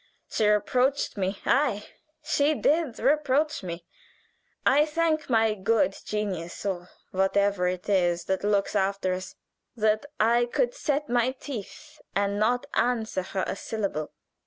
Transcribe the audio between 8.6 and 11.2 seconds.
after us, that I could set